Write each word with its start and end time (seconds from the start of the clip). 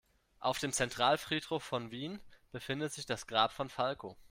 Auf 0.39 0.57
dem 0.57 0.71
Zentralfriedhof 0.73 1.61
von 1.63 1.91
Wien 1.91 2.19
befindet 2.51 2.91
sich 2.91 3.05
das 3.05 3.27
Grab 3.27 3.51
von 3.51 3.69
Falco. 3.69 4.17